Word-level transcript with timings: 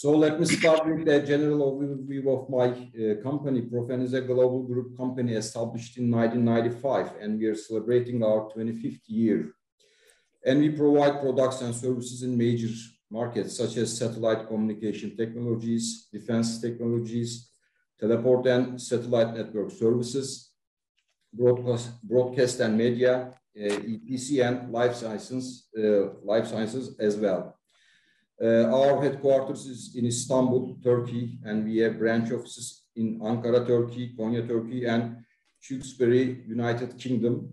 So 0.00 0.16
let 0.16 0.40
me 0.40 0.46
start 0.46 0.86
with 0.86 1.06
a 1.08 1.20
general 1.20 1.60
overview 1.70 2.24
of 2.34 2.48
my 2.48 2.68
uh, 2.68 3.22
company. 3.22 3.60
Profen 3.60 4.02
is 4.02 4.14
a 4.14 4.22
global 4.22 4.62
group 4.62 4.96
company 4.96 5.34
established 5.34 5.98
in 5.98 6.10
1995, 6.10 7.16
and 7.20 7.38
we 7.38 7.44
are 7.44 7.54
celebrating 7.54 8.24
our 8.24 8.48
25th 8.50 9.02
year. 9.08 9.52
And 10.46 10.60
we 10.60 10.70
provide 10.70 11.20
products 11.20 11.60
and 11.60 11.74
services 11.74 12.22
in 12.22 12.38
major 12.38 12.72
markets 13.10 13.58
such 13.58 13.76
as 13.76 13.98
satellite 13.98 14.48
communication 14.48 15.18
technologies, 15.18 16.08
defense 16.10 16.62
technologies, 16.62 17.50
teleport 18.00 18.46
and 18.46 18.80
satellite 18.80 19.34
network 19.34 19.70
services, 19.70 20.52
broadcast, 21.30 22.02
broadcast 22.02 22.58
and 22.60 22.74
media, 22.78 23.34
uh, 23.54 23.76
EPC 23.92 24.42
and 24.48 24.72
life 24.72 24.94
sciences, 24.94 25.68
uh, 25.76 26.14
life 26.24 26.46
sciences 26.46 26.98
as 26.98 27.18
well. 27.18 27.59
Uh, 28.42 28.64
our 28.72 29.02
headquarters 29.02 29.66
is 29.66 29.94
in 29.96 30.06
Istanbul, 30.06 30.78
Turkey, 30.82 31.38
and 31.44 31.62
we 31.64 31.76
have 31.78 31.98
branch 31.98 32.32
offices 32.32 32.84
in 32.96 33.20
Ankara, 33.20 33.66
Turkey, 33.66 34.14
Konya, 34.18 34.48
Turkey, 34.48 34.86
and 34.86 35.18
Tewkesbury, 35.62 36.46
United 36.48 36.98
Kingdom. 36.98 37.52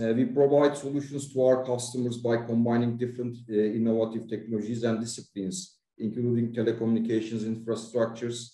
Uh, 0.00 0.12
we 0.12 0.24
provide 0.24 0.76
solutions 0.76 1.32
to 1.32 1.42
our 1.44 1.64
customers 1.64 2.16
by 2.16 2.36
combining 2.36 2.96
different 2.96 3.36
uh, 3.50 3.54
innovative 3.54 4.28
technologies 4.28 4.84
and 4.84 5.00
disciplines, 5.00 5.78
including 5.98 6.54
telecommunications 6.54 7.42
infrastructures, 7.42 8.50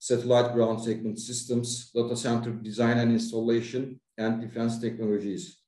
satellite 0.00 0.52
ground 0.52 0.82
segment 0.82 1.18
systems, 1.18 1.92
data 1.92 2.16
center 2.16 2.50
design 2.50 2.98
and 2.98 3.12
installation, 3.12 4.00
and 4.18 4.40
defense 4.40 4.80
technologies. 4.80 5.58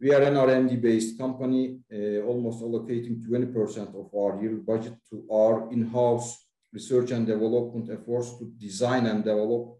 We 0.00 0.14
are 0.14 0.22
an 0.22 0.38
R&D-based 0.38 1.18
company, 1.18 1.80
uh, 1.92 2.22
almost 2.22 2.62
allocating 2.62 3.22
20% 3.22 3.94
of 3.94 4.08
our 4.14 4.40
year 4.42 4.56
budget 4.56 4.94
to 5.10 5.26
our 5.30 5.70
in-house 5.70 6.46
research 6.72 7.10
and 7.10 7.26
development 7.26 7.90
efforts 7.90 8.38
to 8.38 8.50
design 8.56 9.04
and 9.04 9.22
develop 9.22 9.76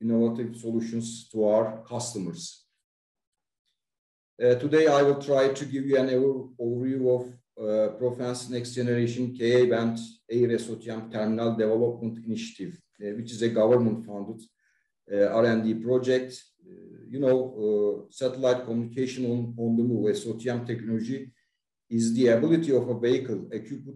innovative 0.00 0.56
solutions 0.56 1.28
to 1.32 1.46
our 1.46 1.82
customers. 1.86 2.64
Uh, 4.42 4.54
today, 4.54 4.86
I 4.86 5.02
will 5.02 5.20
try 5.20 5.48
to 5.48 5.64
give 5.66 5.84
you 5.84 5.98
an 5.98 6.08
overview 6.58 7.02
of 7.16 7.22
uh, 7.62 7.92
Profen's 7.98 8.48
next 8.48 8.74
generation 8.74 9.36
Ka-band 9.36 9.98
Air 10.30 10.48
SOTM 10.56 11.12
terminal 11.12 11.54
development 11.54 12.24
initiative, 12.24 12.80
uh, 13.02 13.10
which 13.16 13.32
is 13.32 13.42
a 13.42 13.50
government-funded 13.50 14.40
uh, 15.12 15.26
R&D 15.26 15.74
project 15.74 16.42
you 17.10 17.20
know, 17.20 17.38
uh, 17.64 18.10
satellite 18.10 18.64
communication 18.64 19.24
on, 19.26 19.54
on 19.58 19.76
the 19.76 19.82
move, 19.82 20.14
SOTM 20.14 20.66
technology, 20.66 21.30
is 21.88 22.14
the 22.14 22.28
ability 22.28 22.74
of 22.74 22.88
a 22.88 22.98
vehicle 22.98 23.46
equipped 23.50 23.88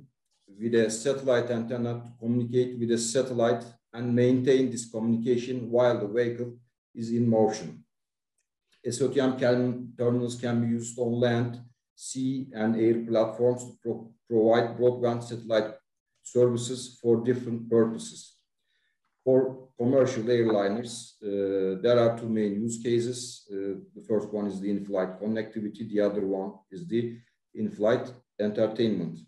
with 0.58 0.74
a 0.74 0.90
satellite 0.90 1.50
antenna 1.50 1.94
to 2.02 2.10
communicate 2.18 2.78
with 2.78 2.90
a 2.90 2.98
satellite 2.98 3.64
and 3.92 4.14
maintain 4.14 4.70
this 4.70 4.90
communication 4.90 5.70
while 5.70 5.98
the 5.98 6.06
vehicle 6.06 6.56
is 6.94 7.10
in 7.10 7.28
motion. 7.28 7.84
SOTM 8.86 9.38
can, 9.38 9.92
terminals 9.96 10.36
can 10.40 10.60
be 10.60 10.68
used 10.68 10.98
on 10.98 11.20
land, 11.20 11.60
sea, 11.94 12.48
and 12.54 12.76
air 12.76 13.04
platforms 13.08 13.62
to 13.62 13.76
pro 13.82 14.08
provide 14.28 14.78
broadband 14.78 15.22
satellite 15.22 15.74
services 16.22 16.98
for 17.00 17.22
different 17.22 17.68
purposes. 17.68 18.38
For 19.24 19.68
commercial 19.78 20.24
airliners, 20.24 21.12
uh, 21.22 21.80
there 21.80 21.98
are 21.98 22.18
two 22.18 22.28
main 22.28 22.54
use 22.54 22.78
cases. 22.82 23.46
Uh, 23.50 23.78
the 23.94 24.02
first 24.08 24.32
one 24.32 24.46
is 24.46 24.60
the 24.60 24.70
in-flight 24.70 25.20
connectivity. 25.20 25.88
The 25.88 26.00
other 26.00 26.26
one 26.26 26.54
is 26.70 26.86
the 26.86 27.18
in-flight 27.54 28.12
entertainment. 28.40 29.18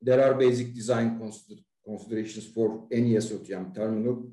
There 0.00 0.22
are 0.24 0.34
basic 0.34 0.74
design 0.74 1.18
consider 1.18 1.60
considerations 1.84 2.46
for 2.46 2.86
any 2.92 3.14
SOTM 3.14 3.74
terminal. 3.74 4.30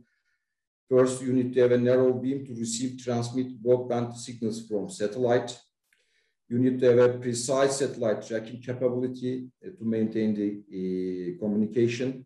First, 0.90 1.22
you 1.22 1.34
need 1.34 1.54
to 1.54 1.62
have 1.62 1.72
a 1.72 1.78
narrow 1.78 2.14
beam 2.14 2.46
to 2.46 2.54
receive, 2.54 3.04
transmit 3.04 3.62
broadband 3.64 4.16
signals 4.16 4.68
from 4.68 4.90
satellite. 4.90 5.58
You 6.48 6.60
need 6.60 6.80
to 6.80 6.86
have 6.86 7.00
a 7.00 7.18
precise 7.18 7.78
satellite 7.80 8.28
tracking 8.28 8.62
capability 8.62 9.48
uh, 9.66 9.70
to 9.78 9.84
maintain 9.84 10.36
the 10.36 10.50
uh, 10.70 11.40
communication. 11.40 12.26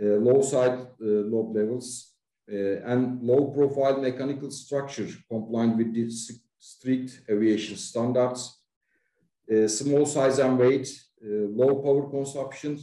Uh, 0.00 0.16
low 0.16 0.42
side 0.42 0.80
uh, 0.80 0.86
lobe 1.00 1.54
levels, 1.54 2.14
uh, 2.52 2.82
and 2.84 3.22
low 3.22 3.52
profile 3.52 4.00
mechanical 4.00 4.50
structure 4.50 5.08
compliant 5.30 5.76
with 5.76 5.94
the 5.94 6.10
strict 6.58 7.22
aviation 7.30 7.76
standards, 7.76 8.60
small 9.68 10.04
size 10.04 10.38
and 10.40 10.58
weight, 10.58 10.88
low 11.22 11.76
power 11.76 12.10
consumption, 12.10 12.78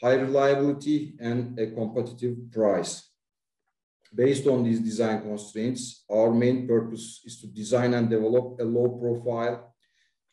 high 0.00 0.14
reliability, 0.14 1.14
and 1.20 1.58
a 1.58 1.66
competitive 1.66 2.36
price. 2.50 3.10
Based 4.14 4.46
on 4.46 4.62
these 4.62 4.80
design 4.80 5.22
constraints, 5.22 6.04
our 6.10 6.32
main 6.32 6.66
purpose 6.66 7.20
is 7.26 7.40
to 7.40 7.46
design 7.48 7.92
and 7.94 8.08
develop 8.08 8.58
a 8.60 8.64
low 8.64 8.88
profile 8.88 9.71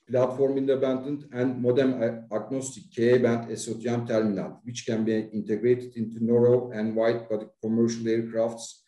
platform 0.09 0.58
independent 0.58 1.25
and 1.31 1.62
modem 1.62 2.02
agnostic 2.31 2.84
Ka-band 2.96 3.47
SOTM 3.50 4.08
terminal, 4.08 4.59
which 4.64 4.86
can 4.86 5.03
be 5.03 5.16
integrated 5.34 5.96
into 5.96 6.24
narrow 6.24 6.72
and 6.72 6.96
wide 6.96 7.30
body 7.30 7.46
commercial 7.62 8.03
aircrafts 8.03 8.80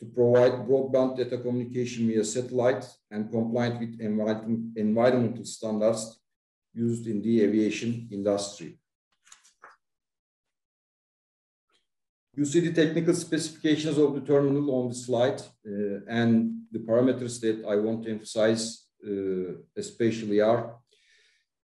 to 0.00 0.06
provide 0.06 0.66
broadband 0.66 1.16
data 1.16 1.38
communication 1.38 2.08
via 2.08 2.24
satellite 2.24 2.84
and 3.10 3.30
compliant 3.30 3.80
with 3.80 4.00
environmental 4.76 5.44
standards 5.44 6.20
used 6.74 7.06
in 7.06 7.22
the 7.22 7.42
aviation 7.42 8.08
industry. 8.10 8.78
You 12.36 12.44
see 12.44 12.60
the 12.60 12.72
technical 12.72 13.14
specifications 13.14 13.96
of 13.96 14.12
the 14.14 14.20
terminal 14.20 14.74
on 14.74 14.88
the 14.88 14.94
slide 14.94 15.40
uh, 15.40 16.00
and 16.08 16.62
the 16.72 16.80
parameters 16.80 17.40
that 17.42 17.64
I 17.64 17.76
want 17.76 18.04
to 18.04 18.10
emphasize 18.10 18.83
especially 19.76 20.40
are 20.40 20.76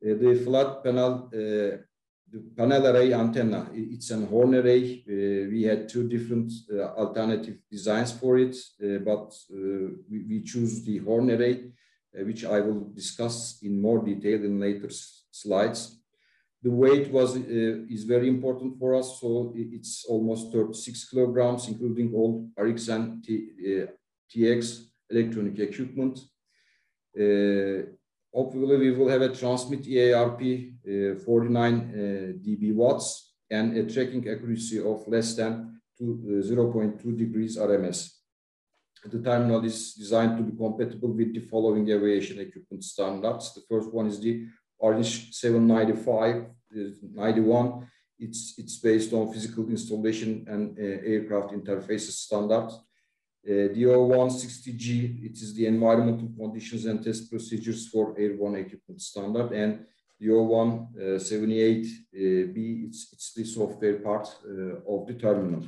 uh, 0.05 0.13
the 0.13 0.41
flat 0.45 0.83
panel 0.83 1.29
uh, 1.33 1.77
the 2.29 2.43
panel 2.57 2.85
array 2.87 3.13
antenna. 3.13 3.69
It's 3.73 4.11
an 4.11 4.27
horn 4.27 4.55
array. 4.55 5.03
Uh, 5.07 5.49
we 5.49 5.63
had 5.63 5.87
two 5.87 6.07
different 6.09 6.51
uh, 6.71 6.93
alternative 6.97 7.57
designs 7.71 8.11
for 8.11 8.37
it, 8.37 8.55
uh, 8.83 8.99
but 8.99 9.33
we, 10.09 10.23
we, 10.27 10.43
choose 10.43 10.83
the 10.83 10.97
horn 10.97 11.31
array, 11.31 11.71
which 12.13 12.43
I 12.43 12.59
will 12.59 12.91
discuss 12.93 13.59
in 13.63 13.81
more 13.81 14.03
detail 14.03 14.43
in 14.43 14.59
later 14.59 14.89
slides. 15.31 16.01
The 16.63 16.71
weight 16.71 17.09
was 17.11 17.37
is 17.37 18.03
very 18.03 18.27
important 18.27 18.77
for 18.77 18.95
us, 18.95 19.21
so 19.21 19.53
it's 19.55 20.03
almost 20.09 20.51
36 20.51 21.09
kilograms, 21.09 21.69
including 21.69 22.13
all 22.13 22.49
RX 22.57 22.89
TX 24.35 24.83
electronic 25.09 25.59
equipment. 25.59 26.19
Uh, 27.17 27.89
hopefully 28.33 28.77
we 28.77 28.91
will 28.91 29.09
have 29.09 29.21
a 29.21 29.33
transmit 29.33 29.83
EIRP 29.83 31.15
uh, 31.15 31.19
49 31.25 31.73
uh, 31.73 31.97
dB 32.45 32.73
watts 32.73 33.33
and 33.49 33.75
a 33.77 33.83
tracking 33.91 34.27
accuracy 34.29 34.79
of 34.79 35.07
less 35.07 35.33
than 35.35 35.81
two, 35.97 36.43
0.2 36.45 37.17
degrees 37.17 37.57
RMS. 37.57 38.11
The 39.05 39.21
terminal 39.21 39.63
is 39.63 39.93
designed 39.93 40.37
to 40.37 40.43
be 40.43 40.57
compatible 40.57 41.13
with 41.13 41.33
the 41.33 41.39
following 41.39 41.89
aviation 41.89 42.39
equipment 42.39 42.83
standards. 42.83 43.53
The 43.53 43.61
first 43.69 43.93
one 43.93 44.07
is 44.07 44.19
the 44.19 44.45
ARINC 44.81 45.33
795 45.33 46.45
91. 47.13 47.87
It's, 48.19 48.55
it's 48.57 48.77
based 48.77 49.13
on 49.13 49.31
physical 49.31 49.69
installation 49.69 50.45
and 50.47 50.77
uh, 50.77 51.07
aircraft 51.07 51.53
interfaces 51.53 52.13
standard. 52.25 52.69
Uh, 53.47 53.71
the 53.71 53.83
DO160G, 53.83 55.23
it 55.23 55.31
is 55.31 55.53
the 55.53 55.67
environmental 55.67 56.29
conditions 56.37 56.85
and 56.85 57.01
test 57.01 57.31
procedures 57.31 57.87
for 57.87 58.13
airborne 58.19 58.55
equipment 58.55 59.01
standard. 59.01 59.53
And 59.53 59.85
the 60.19 60.27
DO178B, 60.27 61.85
uh, 62.13 62.87
it's, 62.87 63.07
it's 63.13 63.33
the 63.33 63.45
software 63.45 63.99
part 63.99 64.27
uh, 64.45 64.81
of 64.93 65.07
the 65.07 65.13
terminal. 65.13 65.63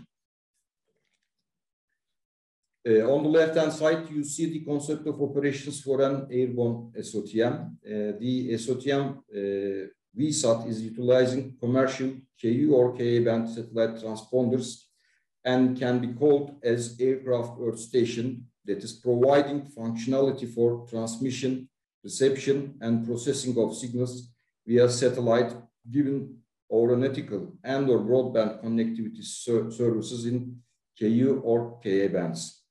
Uh, 2.86 3.08
on 3.14 3.24
the 3.24 3.30
left-hand 3.30 3.72
side, 3.72 4.10
you 4.10 4.26
see 4.26 4.52
the 4.52 4.66
concept 4.66 5.08
of 5.08 5.22
operations 5.22 5.80
for 5.80 6.02
an 6.02 6.28
airborne 6.30 6.92
SOTM. 7.00 7.78
Uh, 7.86 8.20
the 8.20 8.56
SOTM 8.56 9.18
uh, 9.18 9.88
VSAT 10.18 10.68
is 10.68 10.82
utilizing 10.82 11.56
commercial 11.58 12.12
KU 12.42 12.74
or 12.74 12.92
Ka-band 12.92 13.48
satellite 13.48 13.96
transponders 14.04 14.89
and 15.46 15.80
can 15.80 16.00
be 16.00 16.14
called 16.14 16.56
as 16.64 16.96
aircraft 17.00 17.54
earth 17.62 17.80
station 17.80 18.46
that 18.66 18.84
is 18.84 18.94
providing 18.94 19.62
functionality 19.62 20.48
for 20.54 20.86
transmission, 20.88 21.70
reception, 22.04 22.76
and 22.82 23.06
processing 23.06 23.58
of 23.58 23.76
signals 23.76 24.30
via 24.68 24.90
satellite 24.90 25.54
given 25.90 26.36
aeronautical 26.72 27.54
and 27.64 27.90
or 27.90 28.00
broadband 28.00 28.64
connectivity 28.64 29.24
ser 29.24 29.72
services 29.72 30.26
in 30.26 30.62
KU 31.00 31.42
or 31.44 31.80
KA 31.82 32.08
bands. 32.12 32.62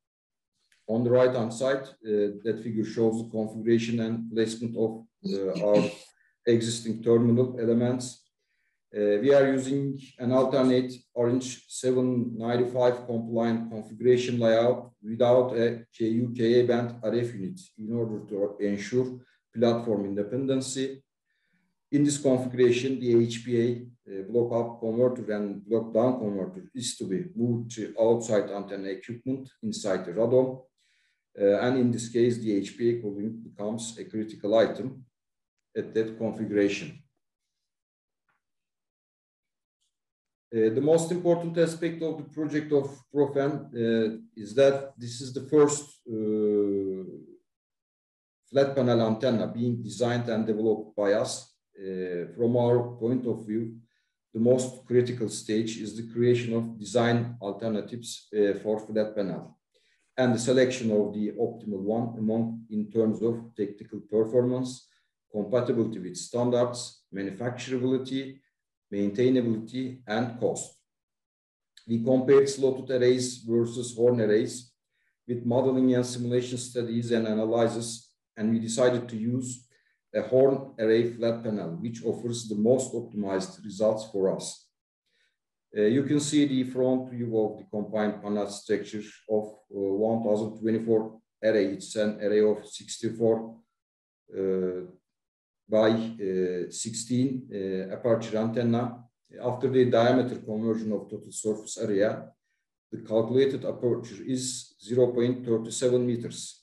On 0.87 1.05
the 1.05 1.11
right 1.11 1.35
hand 1.35 1.53
side, 1.53 1.83
uh, 1.83 2.39
that 2.45 2.61
figure 2.63 2.85
shows 2.85 3.23
the 3.23 3.31
configuration 3.31 4.01
and 4.01 4.31
placement 4.33 4.77
of 4.77 5.05
uh, 5.27 5.67
our 5.67 5.91
existing 6.47 7.03
terminal 7.03 7.59
elements 7.61 8.28
Uh, 8.97 9.21
we 9.21 9.35
are 9.35 9.53
using 9.53 10.01
an 10.19 10.33
alternate 10.33 10.91
ARINC 11.15 11.43
795 11.69 13.07
compliant 13.07 13.71
configuration 13.71 14.39
layout 14.39 14.93
without 15.03 15.53
a 15.53 15.85
KU-KA 15.97 16.67
band 16.67 16.95
RF 17.03 17.35
unit 17.35 17.61
in 17.79 17.93
order 17.93 18.25
to 18.27 18.57
ensure 18.61 19.21
platform 19.55 20.07
independency. 20.07 21.03
In 21.93 22.03
this 22.03 22.17
configuration, 22.17 22.99
the 22.99 23.15
HPA 23.15 23.87
uh, 24.09 24.23
block 24.31 24.53
up 24.59 24.81
converter 24.81 25.33
and 25.33 25.63
block 25.67 25.93
down 25.93 26.19
converter 26.19 26.71
is 26.75 26.97
to 26.97 27.05
be 27.05 27.27
moved 27.37 27.71
to 27.73 27.95
outside 28.01 28.51
antenna 28.51 28.89
equipment 28.89 29.51
inside 29.63 30.07
the 30.07 30.13
radome. 30.13 30.63
Uh, 31.39 31.61
and 31.61 31.77
in 31.77 31.91
this 31.91 32.09
case, 32.09 32.39
the 32.39 32.63
HPA 32.63 33.03
cooling 33.03 33.39
becomes 33.43 33.99
a 33.99 34.05
critical 34.05 34.57
item 34.57 35.05
at 35.77 35.93
that 35.93 36.17
configuration. 36.17 37.03
Uh, 40.51 40.71
the 40.75 40.81
most 40.81 41.11
important 41.13 41.59
aspect 41.59 42.03
of 42.03 42.17
the 42.17 42.25
project 42.25 42.73
of 42.73 42.89
Profen 43.15 43.53
uh, 43.67 44.19
is 44.35 44.55
that 44.55 44.95
this 44.97 45.21
is 45.21 45.35
the 45.35 45.43
first 45.43 45.85
uh, 46.09 47.05
flat 48.51 48.75
panel 48.75 49.07
antenna 49.07 49.47
being 49.47 49.83
designed 49.83 50.29
and 50.31 50.47
developed 50.47 50.97
by 50.97 51.13
us. 51.13 51.55
Uh, 51.79 52.33
from 52.35 52.57
our 52.57 52.97
point 52.99 53.27
of 53.27 53.47
view, 53.47 53.77
the 54.33 54.41
most 54.41 54.87
critical 54.87 55.29
stage 55.29 55.77
is 55.79 55.97
the 55.97 56.11
creation 56.13 56.55
of 56.55 56.79
design 56.79 57.37
alternatives 57.43 58.29
uh, 58.33 58.55
for 58.63 58.81
flat 58.81 59.15
panel 59.15 59.59
and 60.19 60.35
the 60.35 60.39
selection 60.39 60.91
of 60.91 61.15
the 61.15 61.33
optimal 61.33 61.81
one 61.81 62.19
among 62.19 62.65
in 62.71 62.91
terms 62.91 63.23
of 63.23 63.55
technical 63.57 64.01
performance, 64.01 64.89
compatibility 65.31 66.01
with 66.01 66.17
standards, 66.17 67.03
manufacturability, 67.15 68.39
maintainability, 68.93 70.01
and 70.07 70.39
cost. 70.41 70.75
We 71.87 72.03
compared 72.03 72.49
slotted 72.49 72.91
arrays 72.91 73.39
versus 73.39 73.95
horn 73.97 74.21
arrays 74.21 74.71
with 75.27 75.45
modeling 75.45 75.95
and 75.95 76.05
simulation 76.05 76.59
studies 76.59 77.11
and 77.13 77.27
analysis, 77.27 78.15
and 78.37 78.51
we 78.51 78.59
decided 78.59 79.09
to 79.09 79.17
use 79.17 79.67
a 80.15 80.23
horn 80.23 80.73
array 80.79 81.13
flat 81.13 81.43
panel, 81.43 81.71
which 81.77 82.03
offers 82.05 82.49
the 82.49 82.55
most 82.55 82.93
optimized 82.95 83.63
results 83.65 84.09
for 84.11 84.35
us. 84.35 84.69
Uh, 85.77 85.83
you 85.83 86.03
can 86.05 86.19
see 86.19 86.47
the 86.47 86.65
front 86.65 87.11
view 87.11 87.39
of 87.39 87.59
the 87.59 87.65
combined 87.65 88.23
panel 88.23 88.49
structure 88.49 89.03
of 89.29 89.45
uh, 89.45 89.53
1024 89.71 91.21
array. 91.45 91.67
It's 91.67 91.95
an 91.97 92.19
array 92.23 92.41
of 92.41 92.67
64 92.67 93.57
uh, 94.35 94.41
by 95.69 95.91
uh, 95.91 96.71
16 96.71 97.49
uh, 97.53 97.95
aperture 97.95 98.39
antenna. 98.39 99.05
After 99.45 99.69
the 99.69 99.85
diameter 99.85 100.37
conversion 100.37 100.93
of 100.93 101.11
total 101.11 101.31
surface 101.31 101.77
area, 101.77 102.29
the 102.91 102.99
calculated 102.99 103.65
aperture 103.65 104.23
is 104.27 104.75
0.37 104.83 106.01
meters. 106.01 106.63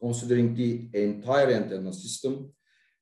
Considering 0.00 0.54
the 0.54 0.88
entire 0.94 1.52
antenna 1.52 1.92
system, 1.92 2.52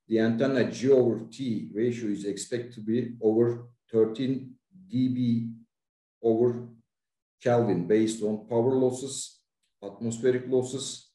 the 0.07 0.19
antenna 0.19 0.71
G 0.71 0.91
over 0.91 1.21
T 1.31 1.71
ratio 1.73 2.11
is 2.11 2.25
expected 2.25 2.73
to 2.75 2.81
be 2.81 3.15
over 3.23 3.69
13 3.93 4.53
dB 4.93 5.53
over 6.23 6.67
Kelvin 7.43 7.87
based 7.87 8.23
on 8.23 8.47
power 8.49 8.75
losses, 8.75 9.41
atmospheric 9.83 10.45
losses, 10.49 11.08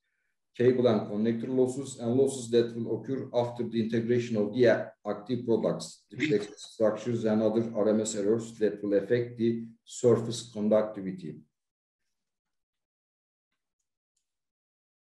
cable 0.57 0.87
and 0.87 1.01
connector 1.09 1.49
losses, 1.49 1.99
and 1.99 2.15
losses 2.15 2.49
that 2.51 2.75
will 2.75 3.01
occur 3.01 3.27
after 3.33 3.63
the 3.67 3.81
integration 3.81 4.37
of 4.37 4.53
the 4.53 4.67
active 5.07 5.45
products, 5.45 6.03
defect 6.09 6.59
structures, 6.59 7.25
and 7.25 7.41
other 7.41 7.61
RMS 7.61 8.17
errors 8.17 8.53
that 8.59 8.83
will 8.83 8.93
affect 8.95 9.37
the 9.37 9.63
surface 9.83 10.51
conductivity. 10.53 11.35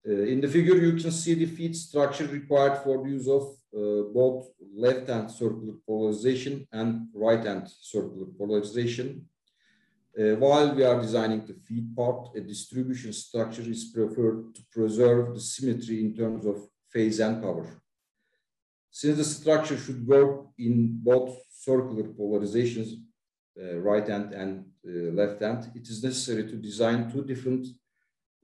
Uh, 0.08 0.22
in 0.22 0.40
the 0.40 0.48
figure, 0.48 0.76
you 0.76 0.92
can 0.92 1.10
see 1.10 1.34
the 1.34 1.46
feed 1.46 1.76
structure 1.76 2.26
required 2.26 2.78
for 2.78 3.02
the 3.02 3.10
use 3.10 3.28
of 3.28 3.42
uh, 3.76 4.08
both 4.14 4.48
left-hand 4.74 5.30
circular 5.30 5.74
polarization 5.86 6.66
and 6.72 7.08
right-hand 7.14 7.68
circular 7.68 8.26
polarization. 8.38 9.26
Uh, 10.18 10.34
while 10.34 10.74
we 10.74 10.82
are 10.82 11.00
designing 11.00 11.46
the 11.46 11.54
feed 11.54 11.94
part, 11.94 12.34
a 12.34 12.40
distribution 12.40 13.12
structure 13.12 13.62
is 13.62 13.84
preferred 13.84 14.52
to 14.52 14.62
preserve 14.72 15.32
the 15.32 15.40
symmetry 15.40 16.00
in 16.00 16.12
terms 16.12 16.44
of 16.44 16.56
phase 16.88 17.20
and 17.20 17.40
power. 17.40 17.80
Since 18.90 19.18
the 19.18 19.24
structure 19.24 19.78
should 19.78 20.04
work 20.04 20.46
in 20.58 20.98
both 21.04 21.38
circular 21.52 22.02
polarizations, 22.02 22.94
uh, 23.62 23.78
right 23.78 24.08
hand 24.08 24.32
and 24.32 24.64
uh, 24.84 25.12
left 25.12 25.40
hand, 25.40 25.70
it 25.76 25.86
is 25.88 26.02
necessary 26.02 26.48
to 26.48 26.56
design 26.56 27.12
two 27.12 27.22
different 27.22 27.68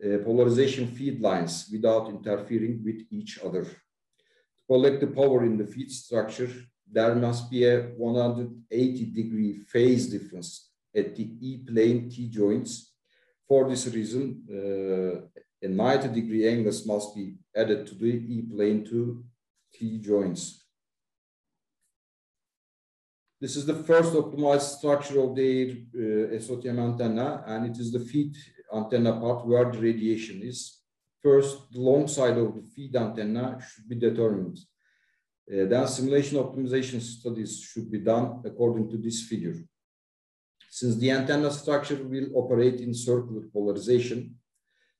uh, 0.05 0.19
polarization 0.19 0.87
feed 0.87 1.21
lines 1.21 1.69
without 1.73 2.09
interfering 2.09 2.85
with 2.85 3.01
each 3.11 3.41
other. 3.45 3.65
To 3.65 4.63
collect 4.69 5.01
the 5.01 5.09
power 5.09 5.45
in 5.45 5.57
the 5.57 5.67
feed 5.67 5.91
structure, 5.91 6.51
there 6.89 7.17
must 7.17 7.51
be 7.51 7.65
a 7.65 7.89
180 7.97 9.07
degree 9.07 9.59
phase 9.59 10.07
difference 10.07 10.71
at 10.95 11.15
the 11.17 11.31
E-plane 11.41 12.11
T-joints. 12.11 12.93
For 13.47 13.69
this 13.69 13.87
reason, 13.89 14.43
uh, 14.51 15.43
a 15.63 15.69
90 15.69 16.09
degree 16.09 16.49
angles 16.49 16.87
must 16.87 17.15
be 17.15 17.35
added 17.55 17.87
to 17.87 17.95
the 17.95 18.07
E-plane 18.07 18.85
to 18.87 19.25
T-joints. 19.73 20.65
This 23.41 23.57
is 23.57 23.67
the 23.67 23.75
first 23.75 24.15
optimized 24.15 24.79
structure 24.79 25.21
of 25.21 25.35
the 25.35 25.85
uh, 25.95 26.39
SOTM 26.39 26.79
antenna, 26.79 27.45
and 27.47 27.67
it 27.67 27.79
is 27.79 27.93
the 27.93 28.01
feed 28.01 28.35
antenna 28.75 29.13
part 29.21 29.47
where 29.47 29.71
the 29.71 29.79
radiation 29.79 30.41
is. 30.43 30.81
First, 31.23 31.73
the 31.73 31.81
long 31.81 32.07
side 32.09 32.39
of 32.39 32.55
the 32.55 32.63
feed 32.63 32.97
antenna 32.97 33.59
should 33.61 33.89
be 33.89 33.97
determined. 33.97 34.59
Uh, 35.51 35.67
then 35.67 35.87
simulation 35.89 36.39
optimization 36.39 37.01
studies 37.01 37.61
should 37.61 37.91
be 37.91 37.99
done 37.99 38.41
according 38.45 38.89
to 38.91 38.97
this 38.97 39.23
figure. 39.23 39.57
Since 40.79 40.97
the 40.97 41.13
antenna 41.13 41.53
structure 41.53 42.01
will 42.03 42.29
operate 42.35 42.81
in 42.81 42.93
circular 42.93 43.43
polarization, 43.53 44.35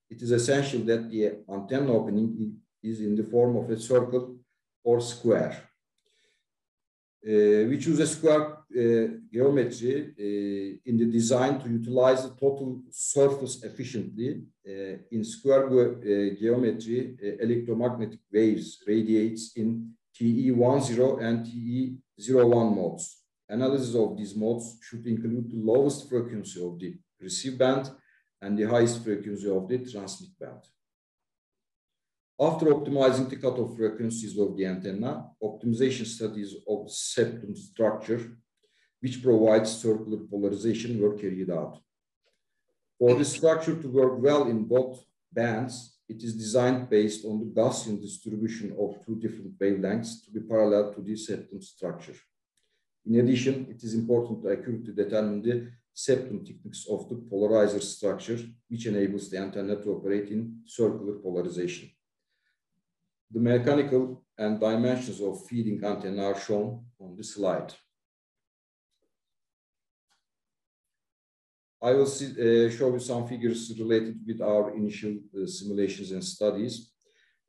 it 0.09 0.23
is 0.23 0.31
essential 0.31 0.83
that 0.91 1.11
the 1.11 1.23
antenna 1.53 1.93
opening 1.93 2.59
is 2.81 3.01
in 3.01 3.17
the 3.17 3.25
form 3.25 3.57
of 3.57 3.69
a 3.69 3.81
circle 3.81 4.37
or 4.85 5.01
square. 5.01 5.57
Uh, 7.27 7.67
we 7.71 7.77
choose 7.85 7.99
a 7.99 8.07
square 8.07 8.45
uh, 8.53 9.17
geometry 9.33 9.97
uh, 10.17 10.89
in 10.89 10.97
the 10.97 11.11
design 11.11 11.59
to 11.59 11.69
utilize 11.69 12.23
the 12.23 12.35
total 12.45 12.81
surface 12.93 13.65
efficiently. 13.65 14.45
Uh, 14.65 14.99
in 15.11 15.25
square 15.25 15.67
uh, 15.67 16.35
geometry, 16.41 17.17
uh, 17.21 17.43
electromagnetic 17.45 18.21
waves 18.33 18.79
radiates 18.87 19.57
in 19.57 19.91
TE10 20.17 21.21
and 21.21 21.45
TE01 21.45 22.77
modes. 22.77 23.24
Analysis 23.55 23.95
of 23.95 24.17
these 24.17 24.35
modes 24.35 24.67
should 24.83 25.07
include 25.07 25.49
the 25.49 25.63
lowest 25.73 26.09
frequency 26.09 26.61
of 26.61 26.77
the 26.81 26.91
receive 27.21 27.57
band 27.57 27.89
and 28.43 28.59
the 28.59 28.65
highest 28.65 29.05
frequency 29.05 29.49
of 29.49 29.69
the 29.69 29.79
transmit 29.79 30.33
band. 30.41 30.63
After 32.49 32.67
optimizing 32.67 33.29
the 33.31 33.37
cutoff 33.37 33.77
frequencies 33.77 34.37
of 34.37 34.57
the 34.57 34.67
antenna, 34.67 35.13
optimization 35.41 36.05
studies 36.05 36.53
of 36.69 36.91
septum 36.91 37.55
structure, 37.55 38.23
which 39.01 39.23
provides 39.23 39.71
circular 39.71 40.19
polarization, 40.29 41.01
were 41.01 41.17
carried 41.17 41.51
out. 41.51 41.79
For 42.99 43.15
the 43.15 43.25
structure 43.25 43.77
to 43.81 43.89
work 43.89 44.15
well 44.21 44.49
in 44.49 44.65
both 44.65 45.05
bands, 45.33 45.75
it 46.09 46.21
is 46.25 46.35
designed 46.35 46.91
based 46.91 47.25
on 47.25 47.39
the 47.39 47.53
Gaussian 47.61 48.01
distribution 48.03 48.75
of 48.83 49.07
two 49.07 49.15
different 49.25 49.57
wavelengths 49.61 50.25
to 50.25 50.33
be 50.33 50.41
parallel 50.41 50.93
to 50.95 51.01
the 51.01 51.17
septum 51.17 51.63
structure. 51.63 52.17
In 53.07 53.21
addition, 53.21 53.67
it 53.69 53.83
is 53.83 53.95
important 53.95 54.43
to 54.43 54.51
accurately 54.51 54.95
determine 54.95 55.43
the 55.43 55.71
septum 55.93 56.45
thickness 56.45 56.87
of 56.91 57.09
the 57.09 57.17
polarizer 57.17 57.83
structure, 57.83 58.39
which 58.69 58.87
enables 58.87 59.31
the 59.31 59.39
antenna 59.39 59.77
to 59.77 59.91
operate 59.91 60.29
in 60.31 60.61
circular 60.65 61.15
polarization. 61.19 61.91
The 63.31 63.41
mechanical 63.41 64.25
and 64.39 64.59
dimensions 64.59 65.21
of 65.21 65.47
feeding 65.47 65.85
antenna 65.85 66.25
are 66.25 66.41
shown 66.41 66.85
on 66.99 67.17
the 67.17 67.25
slide. 67.25 67.73
I 71.83 71.93
will 71.93 72.07
see, 72.07 72.29
uh, 72.33 72.71
show 72.71 72.91
you 72.93 72.99
some 72.99 73.29
figures 73.29 73.73
related 73.79 74.19
with 74.27 74.41
our 74.41 74.75
initial 74.75 75.15
uh, 75.37 75.47
simulations 75.47 76.13
and 76.13 76.25
studies. 76.25 76.91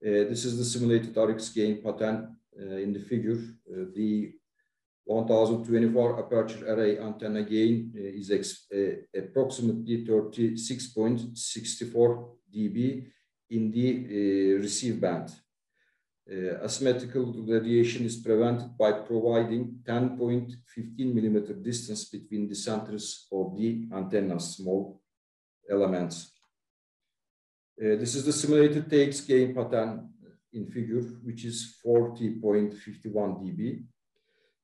Uh, 0.06 0.28
this 0.32 0.44
is 0.44 0.58
the 0.58 0.66
simulated 0.66 1.16
RX 1.16 1.50
gain 1.50 1.82
pattern 1.82 2.36
uh, 2.60 2.76
in 2.76 2.92
the 2.92 3.00
figure. 3.00 3.40
Uh, 3.72 3.86
the 3.96 4.34
1024 5.06 6.20
aperture 6.20 6.68
array 6.68 7.00
antenna 7.00 7.44
gain 7.44 7.94
uh, 7.96 8.00
is 8.00 8.30
approximately 9.16 10.06
36.64 10.06 12.30
dB 12.54 13.08
in 13.52 13.72
the 13.72 14.56
receive 14.56 15.00
band. 15.00 15.32
asymmetrical 16.64 17.34
radiation 17.48 18.06
is 18.06 18.18
prevented 18.18 18.78
by 18.78 18.92
providing 18.92 19.80
10.15 19.88 21.14
millimeter 21.14 21.54
distance 21.54 22.06
between 22.06 22.50
the 22.50 22.56
centers 22.56 23.28
of 23.32 23.56
the 23.56 23.88
antenna 23.94 24.40
small 24.40 25.00
elements. 25.70 26.32
Uh, 27.80 27.96
this 27.98 28.16
is 28.16 28.26
the 28.26 28.34
simulated 28.34 28.90
TX 28.90 29.28
gain 29.28 29.54
pattern 29.54 30.10
in 30.54 30.66
figure, 30.66 31.02
which 31.24 31.44
is 31.44 31.76
40.51 31.86 33.14
dB. 33.14 33.84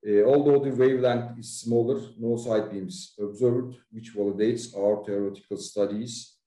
Uh, 0.08 0.24
although 0.24 0.60
the 0.60 0.72
wavelength 0.72 1.38
is 1.38 1.60
smaller, 1.60 2.02
no 2.18 2.36
side 2.36 2.72
beams 2.72 3.14
observed, 3.20 3.76
which 3.92 4.16
validates 4.16 4.76
our 4.76 5.04
theoretical 5.06 5.58
studies. 5.58 6.38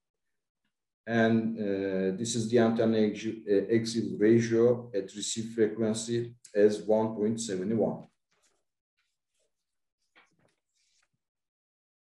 And 1.06 1.56
uh, 1.56 2.16
this 2.16 2.34
is 2.34 2.50
the 2.50 2.58
antenna 2.58 3.06
uh, 3.06 4.18
ratio 4.18 4.90
at 4.92 5.14
receive 5.14 5.52
frequency 5.54 6.34
as 6.54 6.82
1.71. 6.82 8.08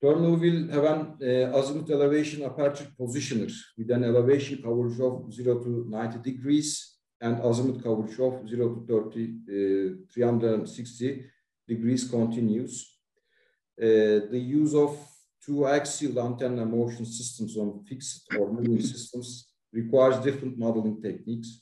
Terminal 0.01 0.37
will 0.37 0.69
have 0.69 0.85
an 0.85 1.17
uh, 1.21 1.59
azimuth 1.59 1.91
elevation 1.91 2.45
aperture 2.45 2.87
positioner 3.01 3.51
with 3.77 3.91
an 3.91 4.05
elevation 4.05 4.63
coverage 4.63 5.01
of 5.01 5.33
0 5.33 5.65
to 5.65 5.87
90 5.89 6.19
degrees 6.19 6.94
and 7.21 7.41
azimuth 7.43 7.83
coverage 7.83 8.19
of 8.19 8.49
0 8.49 8.75
to 8.75 8.87
30, 8.87 9.99
uh, 10.01 10.13
360 10.13 11.25
degrees 11.67 12.09
continues. 12.09 12.99
Uh, 13.81 14.31
the 14.31 14.39
use 14.39 14.75
of 14.75 14.97
two 15.45 15.67
axial 15.67 16.21
antenna 16.21 16.65
motion 16.65 17.05
systems 17.05 17.57
on 17.57 17.85
fixed 17.85 18.27
or 18.39 18.53
moving 18.53 18.81
systems 18.93 19.49
requires 19.73 20.19
different 20.19 20.59
modeling 20.59 21.01
techniques. 21.01 21.61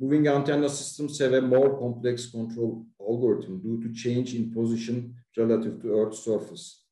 Moving 0.00 0.28
antenna 0.28 0.68
systems 0.68 1.18
have 1.18 1.32
a 1.32 1.42
more 1.42 1.78
complex 1.78 2.26
control 2.26 2.86
algorithm 3.00 3.60
due 3.60 3.82
to 3.82 3.92
change 3.92 4.34
in 4.34 4.52
position 4.52 5.14
relative 5.36 5.80
to 5.82 5.98
Earth's 5.98 6.20
surface. 6.20 6.84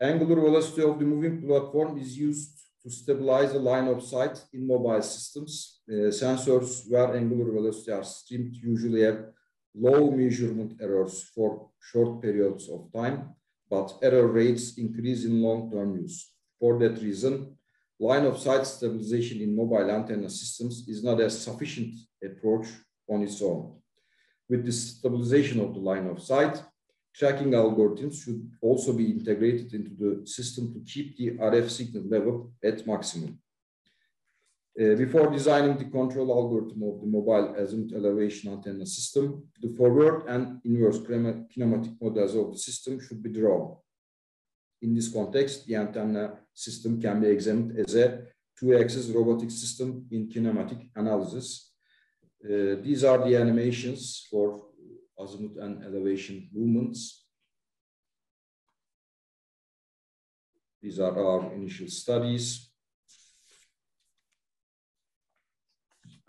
Angular 0.00 0.40
velocity 0.40 0.82
of 0.82 0.98
the 0.98 1.04
moving 1.04 1.46
platform 1.46 1.96
is 1.98 2.18
used 2.18 2.63
to 2.84 2.90
stabilize 2.90 3.52
the 3.52 3.58
line 3.58 3.88
of 3.88 4.02
sight 4.02 4.38
in 4.52 4.66
mobile 4.66 5.02
systems. 5.02 5.80
Uh, 5.88 6.12
sensors 6.22 6.88
where 6.90 7.16
angular 7.16 7.50
velocity 7.50 7.90
are 7.90 8.04
streamed 8.04 8.54
usually 8.56 9.02
have 9.02 9.24
low 9.74 10.10
measurement 10.10 10.74
errors 10.80 11.22
for 11.34 11.70
short 11.80 12.20
periods 12.20 12.68
of 12.68 12.92
time, 12.92 13.30
but 13.70 13.98
error 14.02 14.26
rates 14.26 14.76
increase 14.76 15.24
in 15.24 15.42
long-term 15.42 15.96
use. 15.96 16.30
For 16.60 16.78
that 16.78 17.00
reason, 17.00 17.56
line 17.98 18.26
of 18.26 18.38
sight 18.38 18.66
stabilization 18.66 19.40
in 19.40 19.56
mobile 19.56 19.90
antenna 19.90 20.28
systems 20.28 20.86
is 20.86 21.02
not 21.02 21.20
a 21.20 21.30
sufficient 21.30 21.94
approach 22.22 22.66
on 23.08 23.22
its 23.22 23.40
own. 23.40 23.76
With 24.48 24.66
the 24.66 24.72
stabilization 24.72 25.60
of 25.60 25.72
the 25.72 25.80
line 25.80 26.06
of 26.06 26.22
sight, 26.22 26.62
tracking 27.14 27.52
algorithms 27.52 28.22
should 28.22 28.50
also 28.60 28.92
be 28.92 29.10
integrated 29.10 29.72
into 29.72 29.92
the 30.02 30.26
system 30.26 30.72
to 30.72 30.80
keep 30.80 31.16
the 31.16 31.30
RF 31.38 31.70
signal 31.70 32.04
level 32.08 32.52
at 32.62 32.86
maximum. 32.86 33.38
Uh, 34.76 34.96
before 34.96 35.30
designing 35.30 35.76
the 35.78 35.84
control 35.84 36.32
algorithm 36.32 36.82
of 36.82 37.00
the 37.00 37.06
mobile 37.06 37.54
azimuth 37.56 37.94
elevation 37.94 38.52
antenna 38.52 38.84
system, 38.84 39.44
the 39.62 39.68
forward 39.68 40.24
and 40.26 40.60
inverse 40.64 40.98
kinematic 40.98 41.94
models 42.00 42.34
of 42.34 42.50
the 42.50 42.58
system 42.58 42.98
should 42.98 43.22
be 43.22 43.30
drawn. 43.30 43.76
In 44.82 44.92
this 44.92 45.08
context, 45.08 45.64
the 45.66 45.76
antenna 45.76 46.40
system 46.52 47.00
can 47.00 47.20
be 47.20 47.28
examined 47.28 47.78
as 47.78 47.94
a 47.94 48.22
two-axis 48.58 49.06
robotic 49.10 49.52
system 49.52 50.06
in 50.10 50.28
kinematic 50.28 50.90
analysis. 50.96 51.70
Uh, 52.44 52.74
these 52.82 53.04
are 53.04 53.18
the 53.24 53.36
animations 53.36 54.26
for 54.28 54.60
azimuth 55.18 55.56
and 55.58 55.84
elevation 55.84 56.48
movements. 56.52 57.24
These 60.82 61.00
are 61.00 61.16
our 61.18 61.52
initial 61.54 61.88
studies. 61.88 62.70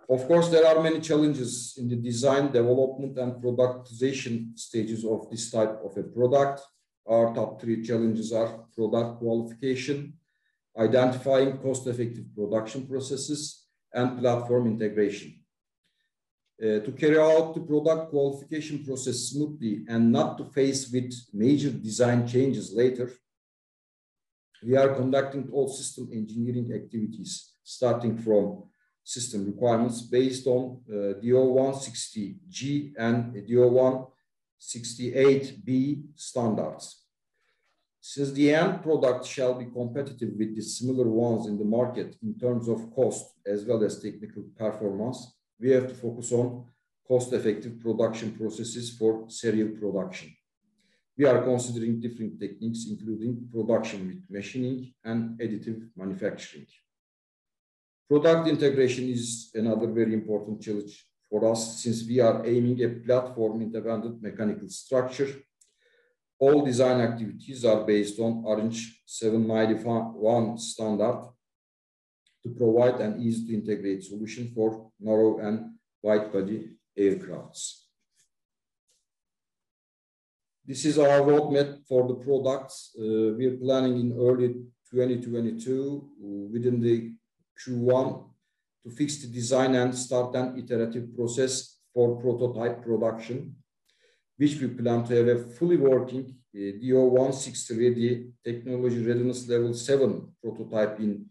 Of 0.07 0.27
course, 0.27 0.49
there 0.49 0.65
are 0.67 0.81
many 0.81 1.01
challenges 1.01 1.75
in 1.77 1.89
the 1.89 1.95
design, 1.95 2.51
development, 2.51 3.17
and 3.17 3.41
productization 3.41 4.57
stages 4.57 5.03
of 5.03 5.29
this 5.31 5.49
type 5.49 5.79
of 5.83 5.97
a 5.97 6.03
product. 6.03 6.61
Our 7.07 7.33
top 7.33 7.59
three 7.59 7.83
challenges 7.83 8.31
are 8.31 8.65
product 8.75 9.19
qualification, 9.19 10.13
identifying 10.77 11.57
cost-effective 11.57 12.35
production 12.35 12.87
processes, 12.87 13.65
and 13.93 14.19
platform 14.19 14.67
integration. 14.67 15.44
Uh, 16.57 16.79
to 16.79 16.93
carry 16.93 17.19
out 17.19 17.53
the 17.53 17.59
product 17.59 18.11
qualification 18.11 18.81
process 18.85 19.29
smoothly 19.29 19.83
and 19.89 20.09
not 20.09 20.37
to 20.37 20.45
face 20.45 20.89
with 20.89 21.13
major 21.33 21.69
design 21.69 22.25
changes 22.25 22.71
later, 22.73 23.11
we 24.65 24.77
are 24.77 24.95
conducting 24.95 25.49
all 25.51 25.67
system 25.67 26.07
engineering 26.13 26.71
activities, 26.73 27.55
starting 27.61 28.17
from 28.17 28.63
system 29.03 29.45
requirements 29.45 30.01
based 30.01 30.47
on 30.47 30.79
uh, 30.89 31.19
DO160G 31.21 32.93
and 32.97 33.35
DO168B 33.35 36.03
standards. 36.15 37.01
Since 37.99 38.31
the 38.31 38.53
end 38.53 38.81
product 38.81 39.25
shall 39.25 39.55
be 39.55 39.65
competitive 39.65 40.31
with 40.37 40.55
the 40.55 40.61
similar 40.61 41.09
ones 41.09 41.47
in 41.47 41.57
the 41.57 41.65
market 41.65 42.15
in 42.23 42.39
terms 42.39 42.69
of 42.69 42.89
cost 42.95 43.33
as 43.45 43.65
well 43.65 43.83
as 43.83 44.01
technical 44.01 44.43
performance, 44.57 45.35
we 45.59 45.71
have 45.71 45.87
to 45.87 45.93
focus 45.93 46.31
on 46.31 46.65
cost-effective 47.07 47.79
production 47.79 48.31
processes 48.31 48.95
for 48.97 49.29
serial 49.29 49.69
production. 49.69 50.35
We 51.17 51.25
are 51.25 51.41
considering 51.43 52.01
different 52.01 52.39
techniques, 52.39 52.87
including 52.89 53.47
production 53.51 54.07
with 54.07 54.23
machining 54.29 54.93
and 55.03 55.39
additive 55.39 55.87
manufacturing. 55.95 56.65
Product 58.09 58.47
integration 58.49 59.07
is 59.09 59.49
another 59.53 59.87
very 59.87 60.13
important 60.13 60.61
challenge 60.61 61.05
for 61.29 61.51
us 61.51 61.81
since 61.81 62.05
we 62.05 62.19
are 62.19 62.45
aiming 62.45 62.83
a 62.83 62.89
platform 62.89 63.61
independent 63.61 64.21
mechanical 64.21 64.67
structure. 64.69 65.29
All 66.37 66.65
design 66.65 66.99
activities 66.99 67.63
are 67.63 67.85
based 67.85 68.19
on 68.19 68.43
ARINC 68.43 68.75
791 69.05 70.57
standard 70.57 71.29
to 72.45 72.51
provide 72.51 73.01
an 73.01 73.19
easy 73.19 73.47
to 73.47 73.53
integrate 73.55 74.03
solution 74.03 74.51
for 74.53 74.91
narrow 74.99 75.39
and 75.39 75.71
wide 76.03 76.31
body 76.31 76.69
aircrafts. 76.97 77.81
This 80.63 80.85
is 80.85 80.99
our 80.99 81.21
roadmap 81.21 81.85
for 81.87 82.07
the 82.07 82.15
products. 82.15 82.91
Uh, 82.97 83.33
we 83.37 83.47
are 83.47 83.57
planning 83.57 83.99
in 83.99 84.17
early 84.17 84.49
2022 84.91 86.49
within 86.53 86.79
the 86.79 87.13
Q1 87.59 88.25
to 88.83 88.89
fix 88.91 89.17
the 89.17 89.27
design 89.27 89.73
and 89.75 89.95
start 89.95 90.35
an 90.35 90.57
iterative 90.57 91.15
process 91.15 91.79
for 91.93 92.21
prototype 92.21 92.83
production, 92.83 93.55
which 94.37 94.59
we 94.59 94.67
plan 94.67 95.03
to 95.05 95.15
have 95.15 95.27
a 95.27 95.39
fully 95.55 95.77
working 95.77 96.35
uh, 96.55 96.59
DO160 96.81 97.69
ready 97.71 98.27
technology 98.43 99.03
readiness 99.03 99.47
level 99.47 99.73
7 99.73 100.27
prototype 100.43 100.99
in 100.99 101.25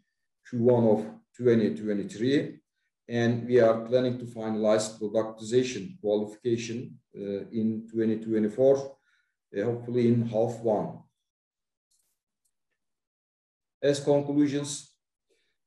Q1 0.53 0.93
of 0.93 1.05
2023. 1.37 2.61
And 3.09 3.47
we 3.47 3.61
are 3.61 3.81
planning 3.81 4.19
to 4.19 4.25
finalize 4.25 4.99
productization 4.99 6.01
qualification 6.01 6.99
uh, 7.15 7.45
in 7.53 7.87
2024, 7.91 8.77
uh, 8.77 9.63
hopefully 9.63 10.09
in 10.09 10.27
half 10.27 10.59
one. 10.61 11.01
As 13.83 14.01
conclusions, 14.01 14.95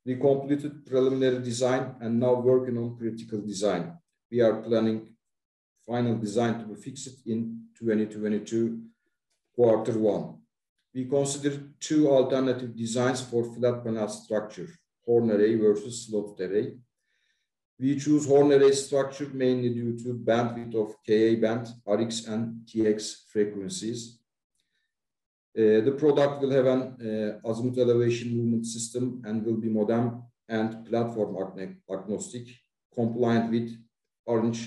we 0.04 0.16
completed 0.16 0.86
preliminary 0.86 1.44
design 1.44 1.96
and 2.02 2.20
now 2.20 2.34
working 2.34 2.78
on 2.78 2.98
critical 2.98 3.40
design. 3.42 3.96
We 4.32 4.42
are 4.42 4.62
planning 4.62 5.16
final 5.86 6.18
design 6.18 6.60
to 6.60 6.66
be 6.66 6.76
fixed 6.76 7.28
in 7.28 7.68
2022 7.78 8.82
quarter 9.56 9.98
one. 10.00 10.37
We 10.98 11.06
consider 11.06 11.62
two 11.80 12.10
alternative 12.10 12.76
designs 12.76 13.22
for 13.22 13.44
flat 13.44 13.84
panel 13.84 14.08
structure, 14.08 14.68
horn 15.06 15.30
array 15.30 15.54
versus 15.54 16.08
slot 16.08 16.42
array. 16.42 16.76
We 17.80 18.00
choose 18.00 18.26
horn 18.26 18.52
array 18.52 18.72
structure 18.72 19.30
mainly 19.32 19.70
due 19.76 19.96
to 20.00 20.16
bandwidth 20.16 20.74
of 20.74 20.96
Ka 21.06 21.40
band, 21.40 21.68
Rx 21.88 22.26
and 22.26 22.66
Tx 22.66 23.30
frequencies. 23.32 24.18
Uh, 25.56 25.86
the 25.88 25.96
product 26.00 26.42
will 26.42 26.50
have 26.50 26.66
an 26.66 26.82
uh, 26.82 27.48
azimuth 27.48 27.78
elevation 27.78 28.36
movement 28.36 28.66
system 28.66 29.22
and 29.24 29.46
will 29.46 29.58
be 29.58 29.70
modem 29.70 30.24
and 30.50 30.84
platform 30.84 31.38
agnostic, 31.92 32.48
compliant 32.92 33.52
with 33.52 33.70
ARINC 34.28 34.58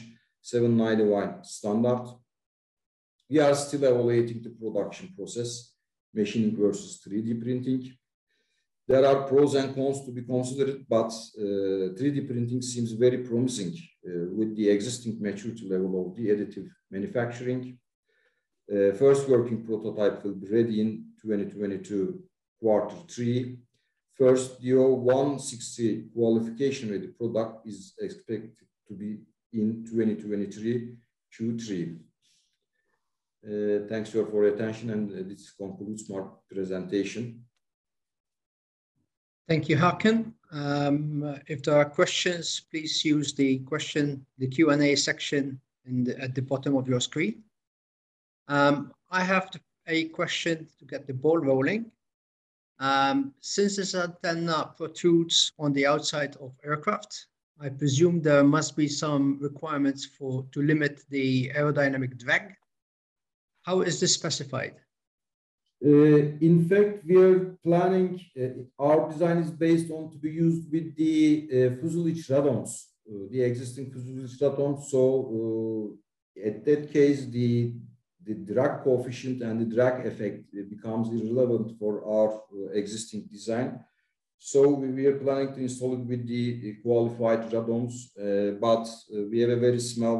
791 0.41 1.43
standard. 1.43 2.07
We 3.29 3.41
are 3.41 3.55
still 3.57 3.83
evaluating 3.83 4.43
the 4.43 4.51
production 4.51 5.13
process, 5.17 5.70
machining 6.13 6.57
versus 6.57 7.01
3D 7.07 7.43
printing. 7.43 7.93
there 8.91 9.07
are 9.07 9.23
pros 9.29 9.55
and 9.55 9.73
cons 9.75 10.05
to 10.05 10.11
be 10.11 10.23
considered, 10.23 10.85
but 10.89 11.13
uh, 11.39 11.95
3D 11.99 12.27
printing 12.27 12.61
seems 12.61 12.91
very 12.93 13.19
promising 13.19 13.73
uh, 14.09 14.27
with 14.39 14.57
the 14.57 14.69
existing 14.69 15.17
maturity 15.21 15.69
level 15.69 15.93
of 16.03 16.17
the 16.17 16.29
additive 16.33 16.69
manufacturing. 16.91 17.79
Uh, 18.73 18.93
first 19.03 19.29
working 19.29 19.65
prototype 19.65 20.25
will 20.25 20.35
be 20.35 20.49
ready 20.49 20.81
in 20.81 21.05
2022 21.23 22.21
quarter 22.61 22.97
three. 23.09 23.59
First 24.15 24.61
DO-160 24.61 26.13
qualification-ready 26.13 27.09
product 27.19 27.67
is 27.67 27.95
expected 27.99 28.53
to 28.89 28.95
be 28.95 29.21
in 29.53 29.85
2023 29.85 30.95
Q3. 31.35 31.99
Uh, 33.43 33.87
thanks 33.89 34.11
for 34.11 34.19
your 34.19 34.45
attention, 34.45 34.91
and 34.91 35.11
uh, 35.13 35.23
this 35.27 35.51
concludes 35.53 36.11
my 36.11 36.23
presentation. 36.53 37.43
Thank 39.49 39.69
you, 39.69 39.77
Hakan. 39.77 40.33
Um, 40.53 41.41
if 41.47 41.63
there 41.63 41.77
are 41.77 41.87
questions, 41.87 42.61
please 42.71 43.05
use 43.05 43.33
the 43.33 43.59
question, 43.61 44.25
the 44.39 44.47
Q&A 44.47 44.95
section 44.95 45.59
at 46.19 46.35
the 46.35 46.43
bottom 46.43 46.77
of 46.77 46.87
your 46.87 47.01
screen. 47.01 47.43
Um, 48.49 48.93
I 49.11 49.25
have 49.25 49.51
a 49.87 50.05
question 50.11 50.69
to 50.79 50.85
get 50.85 51.07
the 51.07 51.15
ball 51.15 51.39
rolling. 51.39 51.91
Um, 52.79 53.35
since 53.41 53.77
this 53.77 53.95
antenna 53.95 54.73
protrudes 54.77 55.53
on 55.59 55.73
the 55.73 55.87
outside 55.87 56.37
of 56.37 56.53
aircraft, 56.63 57.27
I 57.61 57.71
presume 57.71 58.23
there 58.23 58.45
must 58.45 58.77
be 58.77 58.89
some 58.89 59.39
requirements 59.41 60.05
for 60.05 60.47
to 60.53 60.63
limit 60.63 61.03
the 61.11 61.51
aerodynamic 61.57 62.19
drag. 62.19 62.55
How 63.63 63.81
is 63.83 64.01
this 64.01 64.15
specified? 64.15 64.75
Uh, 65.83 66.37
in 66.49 66.67
fact, 66.69 67.05
we 67.07 67.17
are 67.17 67.57
planning, 67.65 68.21
uh, 68.39 68.83
our 68.83 69.11
design 69.11 69.39
is 69.39 69.51
based 69.51 69.91
on 69.91 70.11
to 70.11 70.19
be 70.19 70.31
used 70.31 70.71
with 70.71 70.95
the 70.95 71.49
uh, 71.49 71.81
fuselage 71.81 72.27
radomes, 72.29 72.85
the 73.31 73.41
existing 73.43 73.91
fuselage 73.91 74.39
radomes. 74.39 74.85
At 76.45 76.65
that 76.65 76.93
case, 76.93 77.27
the 77.27 77.75
the 78.23 78.35
drag 78.35 78.85
coefficient 78.85 79.41
and 79.43 79.59
the 79.61 79.75
drag 79.75 80.07
effect 80.07 80.45
becomes 80.69 81.09
irrelevant 81.09 81.79
for 81.79 82.05
our 82.05 82.31
existing 82.75 83.23
design. 83.33 83.81
So 84.39 84.69
we 84.69 85.07
are 85.07 85.17
planning 85.17 85.55
to 85.55 85.61
install 85.61 85.95
it 85.95 86.05
with 86.11 86.27
the 86.29 86.75
qualified 86.83 87.51
radomes, 87.51 87.95
but 88.61 88.87
we 89.31 89.41
have 89.41 89.51
a 89.51 89.57
very 89.57 89.81
small 89.81 90.19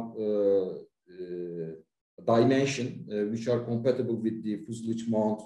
dimension 2.25 3.05
uh, 3.11 3.31
which 3.31 3.47
are 3.47 3.59
compatible 3.61 4.15
with 4.15 4.43
the 4.43 4.57
fuselage 4.65 5.05
mount 5.07 5.41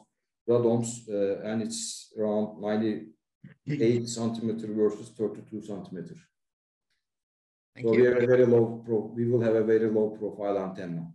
radomes, 0.50 1.08
uh, 1.10 1.42
and 1.48 1.62
it's 1.62 2.14
around 2.18 2.62
98 2.62 4.08
centimeter 4.08 4.68
versus 4.74 5.10
32 5.18 5.62
centimeter. 5.62 6.16
Thank 7.76 7.88
you. 7.88 7.92
We 7.92 8.08
are 8.08 8.18
a 8.18 8.26
very 8.26 8.46
low 8.46 8.82
pro 8.86 9.12
we 9.16 9.26
will 9.30 9.42
have 9.42 9.56
a 9.56 9.64
very 9.64 9.90
low 9.90 10.10
profile 10.12 10.58
antenna. 10.60 11.08